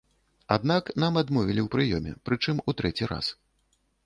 [0.55, 3.31] Аднак нам адмовілі ў прыёме, прычым у трэці раз.